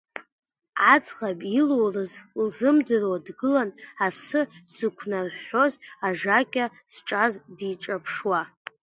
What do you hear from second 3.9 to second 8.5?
асы зықәнарҳәҳәоз ажакьа зҿаз диҿаԥшуа.